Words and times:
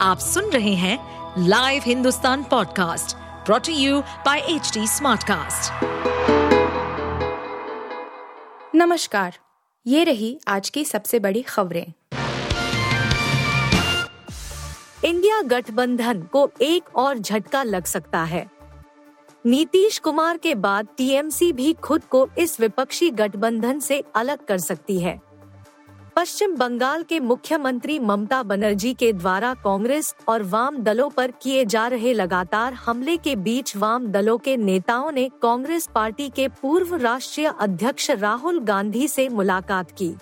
आप 0.00 0.18
सुन 0.18 0.50
रहे 0.50 0.74
हैं 0.74 0.98
live 1.38 1.82
Hindustan 1.86 2.42
podcast 2.44 3.16
brought to 3.16 3.72
you 3.72 4.00
by 4.00 4.38
H 4.38 4.78
Smartcast. 4.78 5.72
नमस्कार, 8.74 9.38
ये 9.86 10.04
रही 10.04 10.40
आज 10.48 10.70
की 10.70 10.84
सबसे 10.84 11.18
बड़ी 11.18 11.42
खबरें। 11.42 11.92
इंडिया 15.04 15.42
गठबंधन 15.42 16.22
को 16.22 16.50
एक 16.62 16.96
और 16.96 17.18
झटका 17.18 17.62
लग 17.62 17.84
सकता 17.84 18.22
है। 18.24 18.50
नीतीश 19.46 19.98
कुमार 19.98 20.36
के 20.36 20.54
बाद 20.54 20.88
टीएमसी 20.96 21.52
भी 21.52 21.72
खुद 21.72 22.04
को 22.04 22.28
इस 22.38 22.60
विपक्षी 22.60 23.10
गठबंधन 23.10 23.78
से 23.78 24.04
अलग 24.14 24.46
कर 24.46 24.58
सकती 24.58 25.00
है। 25.00 25.20
पश्चिम 26.16 26.54
बंगाल 26.56 27.02
के 27.02 27.18
मुख्यमंत्री 27.20 27.98
ममता 27.98 28.42
बनर्जी 28.42 28.92
के 28.94 29.12
द्वारा 29.12 29.52
कांग्रेस 29.54 30.14
और 30.28 30.42
वाम 30.42 30.76
दलों 30.82 31.08
पर 31.10 31.30
किए 31.42 31.64
जा 31.64 31.86
रहे 31.86 32.12
लगातार 32.12 32.72
हमले 32.74 33.16
के 33.16 33.34
बीच 33.36 33.76
वाम 33.76 34.06
दलों 34.06 34.36
के 34.38 34.56
नेताओं 34.56 35.10
ने 35.12 35.28
कांग्रेस 35.42 35.88
पार्टी 35.94 36.28
के 36.28 36.46
पूर्व 36.62 36.94
राष्ट्रीय 36.94 37.46
अध्यक्ष 37.60 38.10
राहुल 38.10 38.60
गांधी 38.60 39.08
से 39.08 39.28
मुलाकात 39.28 39.90
की। 39.90 40.12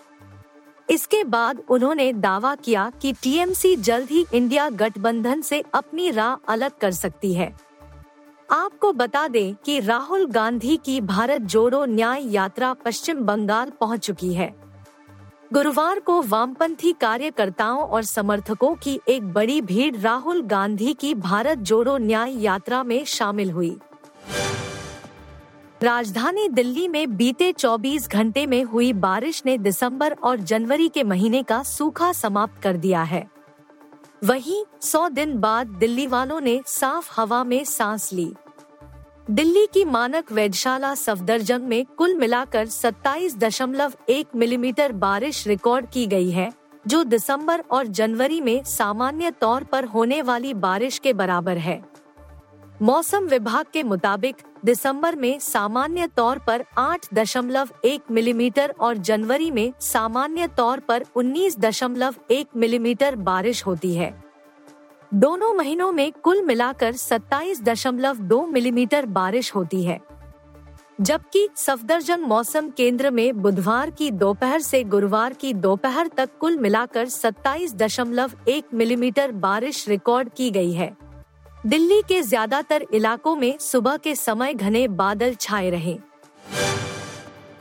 इसके 0.89 1.23
बाद 1.25 1.63
उन्होंने 1.69 2.13
दावा 2.13 2.55
किया 2.55 2.91
कि 3.03 3.13
टीएमसी 3.13 3.75
जल्द 3.77 4.11
ही 4.11 4.25
इंडिया 4.35 4.69
गठबंधन 4.73 5.41
से 5.41 5.63
अपनी 5.75 6.11
राह 6.11 6.37
अलग 6.49 6.79
कर 6.81 6.91
सकती 6.93 7.33
है। 7.35 7.53
आपको 8.51 8.93
बता 8.93 9.27
दें 9.29 9.55
कि 9.55 9.81
राहुल 9.81 10.27
गांधी 10.27 10.77
की 10.77 11.01
भारत 11.05 11.43
जोड़ो 11.55 11.85
न्याय 11.85 12.29
यात्रा 12.33 12.75
पश्चिम 12.75 13.25
बंगाल 13.27 13.71
पहुँच 13.71 14.07
चुकी 14.07 14.35
है। 14.35 14.64
गुरुवार 15.55 15.99
को 16.01 16.23
वामपंथी 16.23 16.93
कार्यकर्ताओं 16.93 17.83
और 17.83 18.03
समर्थकों 18.03 18.75
की 18.75 19.01
एक 19.09 19.33
बड़ी 19.33 19.61
भीड़ 19.61 19.97
राहुल 19.97 20.43
गांधी 20.43 20.95
की 20.95 21.15
भारत 21.15 21.59
जोड़ो 21.59 21.97
न्याय 21.99 22.33
यात्रा 22.43 22.83
में 22.83 23.05
शामिल 23.05 23.51
हुई। 23.51 23.77
राजधानी 25.83 26.49
दिल्ली 26.49 26.89
में 26.89 27.17
बीते 27.17 27.53
24 27.53 28.09
घंटे 28.09 28.47
में 28.47 28.65
हुई 28.65 28.93
बारिश 28.93 29.43
ने 29.47 29.59
दिसंबर 29.59 30.13
और 30.13 30.41
जनवरी 30.41 30.89
के 30.89 31.03
महीने 31.03 31.43
का 31.43 31.63
सूखा 31.63 32.13
समाप्त 32.13 32.63
कर 32.63 32.77
दिया 32.77 33.03
है। 33.03 33.27
वहीं 34.25 34.65
100 34.83 35.09
दिन 35.09 35.39
बाद 35.39 35.67
दिल्ली 35.67 36.07
वालों 36.07 36.41
ने 36.41 36.61
साफ़ 36.67 37.21
हवा 37.21 37.45
में 37.45 37.65
सांस 37.65 38.13
ली। 38.13 38.35
दिल्ली 39.31 39.67
की 39.75 39.85
मानक 39.85 40.33
वेधशाला 40.33 40.95
सफदरजंग 40.95 41.63
में 41.65 41.85
कुल 41.99 42.15
मिलाकर 42.15 42.67
27.1 42.67 44.25
मिलीमीटर 44.37 44.93
बारिश 44.93 45.47
रिकॉर्ड 45.47 45.87
की 45.87 46.07
गई 46.07 46.31
है, 46.31 46.53
जो 46.87 47.05
दिसंबर 47.05 47.61
और 47.61 47.87
जनवरी 47.87 48.41
में 48.41 48.65
सामान्य 48.65 49.31
तौर 49.31 49.65
पर 49.65 49.85
होने 49.85 50.23
वाली 50.23 50.55
बारिश 50.55 50.99
के 50.99 51.13
बराबर 51.13 51.59
है। 51.59 51.85
मौसम 52.83 53.27
विभाग 53.27 53.67
के 53.73 53.83
मुताबिक, 53.83 54.37
दिसंबर 54.65 55.17
में 55.17 55.39
सामान्य 55.39 56.07
तौर 56.07 56.39
पर 56.39 56.65
8.1 56.79 58.11
मिलीमीटर 58.11 58.75
और 58.81 58.97
जनवरी 58.97 59.51
में 59.51 59.73
सामान्य 59.81 60.49
तौर 60.49 60.81
पर 60.81 61.05
19.1 61.17 62.47
मिलीमीटर 62.57 63.17
बारिश 63.17 63.67
होती 63.67 63.95
है। 63.95 64.25
दोनों 65.15 65.53
महीनों 65.55 65.91
में 65.93 66.13
कुल 66.13 66.41
मिलाकर 66.43 66.93
27.2 66.93 68.47
मिलीमीटर 68.47 69.07
बारिश 69.07 69.55
होती 69.55 69.83
है। 69.85 70.01
जबकि 71.01 71.49
सफदरजंग 71.57 72.25
मौसम 72.25 72.71
केंद्र 72.71 73.11
में 73.11 73.43
बुधवार 73.43 73.91
की 73.91 74.11
दोपहर 74.11 74.61
से 74.61 74.83
गुरुवार 74.85 75.33
की 75.33 75.53
दोपहर 75.55 76.09
तक 76.09 76.31
कुल 76.41 76.59
मिलाकर 76.59 77.09
27.1 77.09 78.75
मिलीमीटर 78.75 79.33
बारिश 79.33 79.89
रिकॉर्ड 79.89 80.29
की 80.29 80.51
गई 80.51 80.73
है। 80.73 80.97
दिल्ली 81.67 82.03
के 82.03 82.23
ज़्यादातर 82.23 82.87
इलाकों 82.95 83.37
में 83.37 83.59
सुबह 83.59 83.97
के 83.97 84.15
समय 84.15 84.55
घने 84.55 84.87
बादल 84.89 85.35
छाए 85.35 85.71
रहे। 85.71 85.99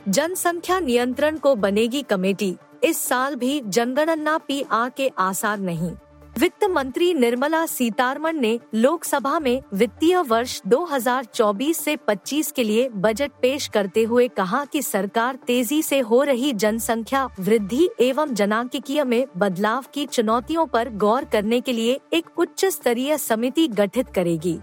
जनसंख्या 0.08 0.80
नियंत्रण 0.80 1.38
को 1.38 1.54
बनेगी 1.54 2.02
कमेटी। 2.02 2.56
इस 2.84 2.98
साल 2.98 3.34
भी 3.34 3.60
जनगणना 3.60 4.38
पी 4.38 4.64
के 4.72 5.10
आसार 5.18 5.58
नहीं। 5.58 5.92
वित्त 6.38 6.64
मंत्री 6.64 7.12
निर्मला 7.14 7.64
सीतारमन 7.66 8.40
ने 8.40 8.58
लोकसभा 8.74 9.38
में 9.38 9.62
वित्तीय 9.74 10.16
वर्ष 10.20 10.60
2024 10.68 11.74
से 11.74 11.96
25 12.08 12.50
के 12.52 12.64
लिए 12.64 12.88
बजट 12.96 13.32
पेश 13.42 13.68
करते 13.68 14.02
हुए 14.02 14.26
कहा 14.28 14.64
कि 14.64 14.82
सरकार 14.82 15.38
तेज़ी 15.46 15.82
से 15.82 15.98
हो 16.00 16.22
रही 16.22 16.52
जनसंख्या 16.52 17.24
वृद्धि 17.40 17.88
एवं 18.00 18.34
जनांकिकीय 18.34 19.04
में 19.04 19.24
बदलाव 19.36 19.84
की 19.94 20.06
चुनौतियों 20.06 20.66
पर 20.66 20.90
गौर 20.96 21.24
करने 21.24 21.60
के 21.60 21.72
लिए 21.72 21.98
एक 22.12 22.38
उच्च 22.38 22.64
स्तरीय 22.64 23.18
समिति 23.18 23.68
गठित 23.68 24.08
करेगी। 24.08 24.58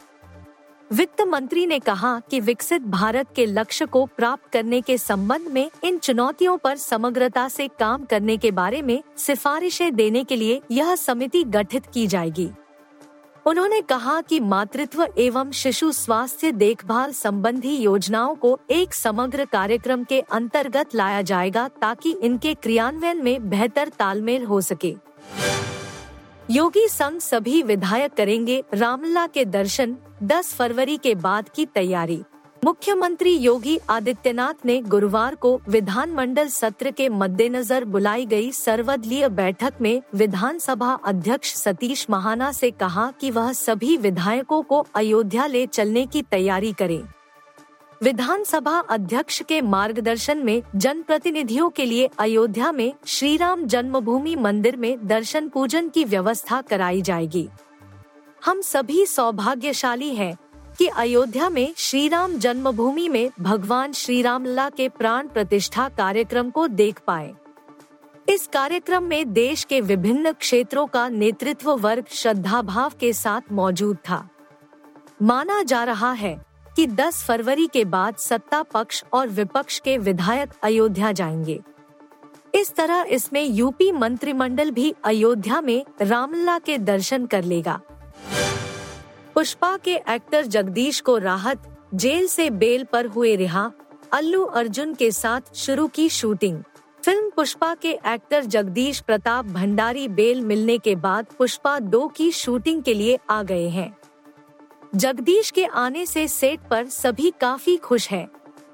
वित्त 0.93 1.21
मंत्री 1.21 1.65
ने 1.65 1.77
कहा 1.79 2.19
कि 2.31 2.39
विकसित 2.39 2.81
भारत 2.81 3.27
के 3.35 3.45
लक्ष्य 3.45 3.85
को 3.85 4.05
प्राप्त 4.05 4.51
करने 4.53 4.79
के 4.81 4.97
संबंध 4.97 5.47
में 5.47 5.69
इन 5.83 5.97
चुनौतियों 5.97 6.57
पर 6.57 6.77
समग्रता 6.77 7.47
से 7.47 7.67
काम 7.79 8.03
करने 8.03 8.35
के 8.37 8.51
बारे 8.51 8.81
में 8.81 9.01
सिफारिशें 9.17 9.95
देने 9.95 10.23
के 10.23 10.35
लिए 10.35 10.61
यह 10.71 10.95
समिति 10.95 11.43
गठित 11.43 11.85
की 11.85 12.05
जाएगी। 12.07 12.49
उन्होंने 13.45 13.81
कहा 13.81 14.19
कि 14.21 14.39
मातृत्व 14.39 15.07
एवं 15.17 15.51
शिशु 15.51 15.91
स्वास्थ्य 15.91 16.51
देखभाल 16.51 17.11
संबंधी 17.11 17.75
योजनाओं 17.77 18.35
को 18.35 18.57
एक 18.71 18.93
समग्र 18.93 19.45
कार्यक्रम 19.45 20.03
के 20.03 20.19
अंतर्गत 20.21 20.95
लाया 20.95 21.21
जाएगा 21.21 21.67
ताकि 21.81 22.11
इनके 22.21 22.53
क्रियान्वयन 22.53 23.23
में 23.23 23.49
बेहतर 23.49 23.89
तालमेल 23.89 24.45
हो 24.45 24.61
सके। 24.61 24.95
योगी 26.51 26.87
संघ 26.87 27.19
सभी 27.19 27.61
विधायक 27.63 28.13
करेंगे 28.13 28.63
रामला 28.73 29.25
के 29.27 29.43
दर्शन 29.45 29.95
10 30.23 30.53
फरवरी 30.53 30.97
के 30.97 31.13
बाद 31.15 31.49
की 31.49 31.65
तैयारी। 31.65 32.19
मुख्यमंत्री 32.63 33.35
योगी 33.35 33.77
आदित्यनाथ 33.89 34.65
ने 34.65 34.81
गुरुवार 34.81 35.35
को 35.35 35.61
विधानमंडल 35.69 36.47
सत्र 36.47 36.91
के 36.91 37.07
मद्देनजर 37.09 37.85
बुलाई 37.85 38.25
गई 38.25 38.51
सर्वदलीय 38.51 39.27
बैठक 39.29 39.73
में 39.81 40.01
विधानसभा 40.15 40.93
अध्यक्ष 41.05 41.53
सतीश 41.53 42.05
महाना 42.09 42.51
से 42.51 42.71
कहा 42.71 43.11
कि 43.21 43.31
वह 43.31 43.51
सभी 43.53 43.97
विधायकों 43.97 44.61
को 44.61 44.85
अयोध्या 44.95 45.45
ले 45.45 45.65
चलने 45.67 46.05
की 46.05 46.21
तैयारी 46.21 46.73
करें। 46.73 47.01
विधानसभा 48.03 48.79
अध्यक्ष 48.79 49.41
के 49.41 49.61
मार्गदर्शन 49.61 50.37
में 50.37 50.61
जन 50.75 51.01
प्रतिनिधियों 51.01 51.69
के 51.69 51.85
लिए 51.85 52.09
अयोध्या 52.19 52.71
में 52.71 52.93
श्री 53.05 53.37
राम 53.37 53.65
जन्मभूमि 53.65 54.35
मंदिर 54.35 54.75
में 54.75 55.07
दर्शन 55.07 55.49
पूजन 55.49 55.89
की 55.89 56.03
व्यवस्था 56.03 56.61
कराई 56.61 57.01
जाएगी। 57.01 57.47
हम 58.45 58.61
सभी 58.61 59.05
सौभाग्यशाली 59.05 60.15
हैं 60.15 60.35
कि 60.77 60.87
अयोध्या 60.87 61.49
में 61.49 61.73
श्री 61.77 62.07
राम 62.07 62.37
जन्मभूमि 62.37 63.09
में 63.09 63.29
भगवान 63.39 63.91
श्री 63.91 64.21
रामलला 64.21 64.69
के 64.69 64.89
प्राण 64.89 65.27
प्रतिष्ठा 65.27 65.89
कार्यक्रम 65.89 66.49
को 66.49 66.67
देख 66.67 66.99
पाए। 67.07 67.33
इस 68.29 68.47
कार्यक्रम 68.47 69.03
में 69.03 69.33
देश 69.33 69.63
के 69.63 69.81
विभिन्न 69.81 70.31
क्षेत्रों 70.31 70.87
का 70.87 71.09
नेतृत्व 71.09 71.71
वर्ग 71.71 72.05
श्रद्धा 72.11 72.61
भाव 72.61 72.91
के 72.99 73.13
साथ 73.13 73.51
मौजूद 73.51 73.97
था। 74.09 74.27
माना 75.21 75.63
जा 75.63 75.83
रहा 75.83 76.11
है 76.11 76.50
कि 76.75 76.87
10 76.87 77.23
फरवरी 77.23 77.67
के 77.67 77.85
बाद 77.85 78.15
सत्ता 78.15 78.63
पक्ष 78.63 79.03
और 79.13 79.27
विपक्ष 79.27 79.79
के 79.79 79.97
विधायक 79.97 80.49
अयोध्या 80.63 81.11
जाएँगे। 81.11 81.61
इस 82.55 82.75
तरह 82.75 83.05
इसमें 83.09 83.43
यूपी 83.43 83.91
मंत्रिमंडल 83.91 84.71
भी 84.71 84.93
अयोध्या 85.03 85.61
में 85.61 85.85
रामलला 86.01 86.59
के 86.59 86.77
दर्शन 86.77 87.25
कर 87.25 87.43
लेगा। 87.43 87.81
पुष्पा 89.35 89.77
के 89.77 89.95
एक्टर 90.09 90.45
जगदीश 90.45 91.01
को 91.01 91.17
राहत, 91.17 91.87
जेल 91.93 92.27
से 92.27 92.49
बेल 92.49 92.83
पर 92.83 93.05
हुए 93.05 93.35
रिहा, 93.35 93.71
अल्लू 94.11 94.43
अर्जुन 94.43 94.93
के 94.93 95.11
साथ 95.11 95.55
शुरू 95.55 95.87
की 95.87 96.09
शूटिंग। 96.09 96.63
फ़िल्म 97.05 97.29
पुष्पा 97.29 97.75
के 97.75 97.91
एक्टर 98.07 98.45
जगदीश 98.45 98.99
प्रताप 98.99 99.45
भंडारी 99.45 100.07
बेल 100.07 100.41
मिलने 100.41 100.77
के 100.77 100.95
बाद 100.95 101.25
पुष्पा 101.37 101.79
दो 101.79 102.07
की 102.07 102.31
शूटिंग 102.31 102.83
के 102.83 102.93
लिए 102.93 103.19
आ 103.29 103.43
गए 103.43 103.69
हैं। 103.69 103.97
जगदीश 104.93 105.49
के 105.51 105.65
आने 105.65 106.05
से 106.05 106.27
सेट 106.27 106.59
पर 106.69 106.85
सभी 106.85 107.31
काफ़ी 107.41 107.75
खुश 107.77 108.09
हैं, 108.09 108.27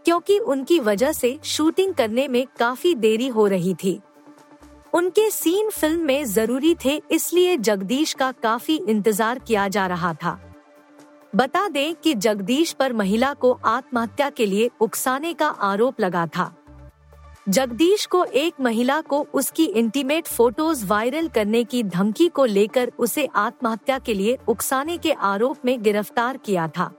क्योंकि 0.06 0.38
उनकी 0.40 0.80
वजह 0.80 1.12
से 1.12 1.38
शूटिंग 1.44 1.94
करने 1.94 2.28
में 2.28 2.46
काफ़ी 2.60 2.94
देरी 2.96 3.28
हो 3.28 3.46
रही 3.48 3.74
थी। 3.74 4.00
उनके 4.94 5.30
सीन 5.30 5.70
फ़िल्म 5.70 6.02
में 6.02 6.24
ज़रूरी 6.26 6.76
थे 6.86 7.02
इसलिए 7.12 7.58
जगदीश 7.58 8.14
का 8.14 8.32
काफ़ी 8.34 8.76
इंतज़ार 8.80 9.40
किया 9.40 9.68
जा 9.68 9.86
रहा 9.88 10.14
था। 10.14 10.40
बता 11.34 11.68
दें 11.68 11.96
कि 11.96 12.14
जगदीश 12.16 12.72
पर 12.74 12.94
महिला 12.94 13.34
को 13.34 13.52
आत्महत्या 13.66 14.30
के 14.30 14.46
लिए 14.46 14.70
उकसाने 14.82 15.34
का 15.34 15.48
आरोप 15.48 16.00
लगा 16.02 16.26
था। 16.28 16.54
जगदीश 17.50 18.06
को 18.06 18.24
एक 18.26 18.54
महिला 18.62 19.00
को 19.02 19.20
उसकी 19.34 19.66
इंटीमेट 19.66 20.28
फ़ोटोज़ 20.28 20.86
वायरल 20.86 21.28
करने 21.28 21.64
की 21.64 21.84
धमकी 21.84 22.28
को 22.28 22.46
लेकर 22.46 22.92
उसे 23.00 23.28
आत्महत्या 23.36 24.00
के 24.00 24.14
लिए 24.14 24.38
उकसाने 24.48 24.98
के 24.98 25.12
आरोप 25.12 25.58
में 25.66 25.84
गिरफ़्तार 25.84 26.38
किया 26.38 26.68
था। 26.68 26.92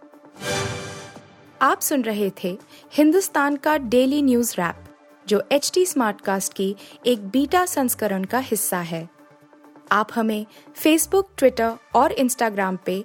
आप 1.62 1.80
सुन 1.80 2.02
रहे 2.02 2.30
थे 2.44 2.58
हिंदुस्तान 2.92 3.56
का 3.56 3.76
डेली 3.78 4.22
न्यूज़ 4.22 4.54
रैप 4.58 4.84
जो 5.26 5.42
एच 5.52 5.70
टी 5.74 5.86
स्मार्ट 5.86 6.20
कास्ट 6.20 6.54
की 6.54 6.74
एक 7.06 7.28
बीटा 7.28 7.66
संस्करण 7.66 8.24
का 8.24 8.38
हिस्सा 8.38 8.78
है। 8.78 9.08
आप 9.92 10.08
हमें 10.14 10.46
फेसबुक 10.76 11.30
ट्विटर 11.38 11.76
और 11.94 12.12
इंस्टाग्राम 12.12 12.78
पे 12.86 13.04